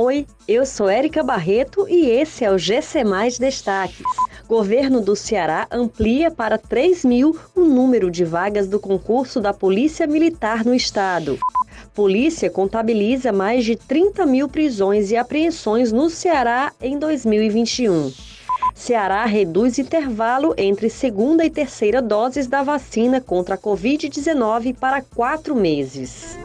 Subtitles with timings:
[0.00, 4.06] Oi, eu sou Érica Barreto e esse é o GC Mais Destaques.
[4.46, 10.06] Governo do Ceará amplia para 3 mil o número de vagas do concurso da Polícia
[10.06, 11.36] Militar no estado.
[11.92, 18.12] Polícia contabiliza mais de 30 mil prisões e apreensões no Ceará em 2021.
[18.76, 25.56] Ceará reduz intervalo entre segunda e terceira doses da vacina contra a Covid-19 para quatro
[25.56, 26.38] meses.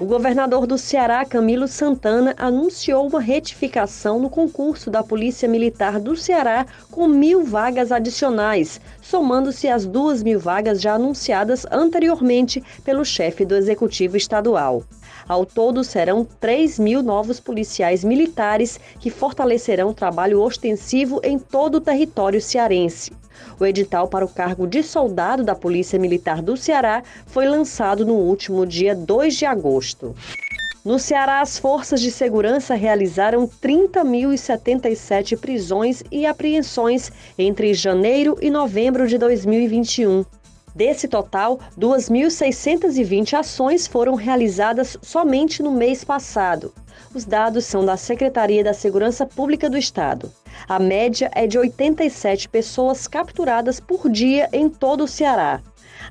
[0.00, 6.16] O governador do Ceará, Camilo Santana, anunciou uma retificação no concurso da Polícia Militar do
[6.16, 13.44] Ceará com mil vagas adicionais, somando-se às duas mil vagas já anunciadas anteriormente pelo chefe
[13.44, 14.82] do Executivo Estadual.
[15.28, 21.74] Ao todo, serão 3 mil novos policiais militares que fortalecerão o trabalho ostensivo em todo
[21.74, 23.19] o território cearense.
[23.58, 28.14] O edital para o cargo de soldado da Polícia Militar do Ceará foi lançado no
[28.14, 30.14] último dia 2 de agosto.
[30.82, 39.06] No Ceará, as forças de segurança realizaram 30.077 prisões e apreensões entre janeiro e novembro
[39.06, 40.24] de 2021.
[40.74, 46.72] Desse total, 2.620 ações foram realizadas somente no mês passado.
[47.14, 50.30] Os dados são da Secretaria da Segurança Pública do Estado.
[50.68, 55.60] A média é de 87 pessoas capturadas por dia em todo o Ceará.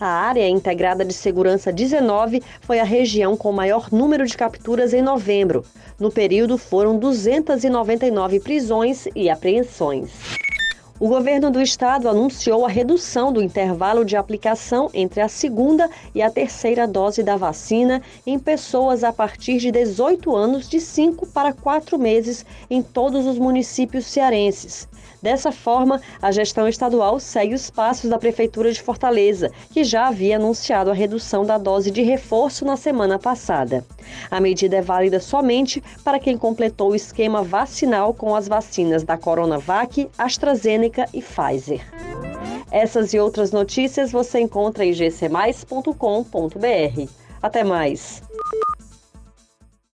[0.00, 5.02] A área integrada de segurança 19 foi a região com maior número de capturas em
[5.02, 5.64] novembro.
[5.98, 10.10] No período, foram 299 prisões e apreensões.
[10.98, 16.22] O governo do estado anunciou a redução do intervalo de aplicação entre a segunda e
[16.22, 21.52] a terceira dose da vacina em pessoas a partir de 18 anos, de 5 para
[21.52, 24.88] 4 meses, em todos os municípios cearenses.
[25.20, 30.36] Dessa forma, a gestão estadual segue os passos da Prefeitura de Fortaleza, que já havia
[30.36, 33.84] anunciado a redução da dose de reforço na semana passada.
[34.30, 39.16] A medida é válida somente para quem completou o esquema vacinal com as vacinas da
[39.16, 41.80] Coronavac, AstraZeneca e Pfizer.
[42.70, 45.92] Essas e outras notícias você encontra em gcmais.com.br.
[47.42, 48.25] Até mais!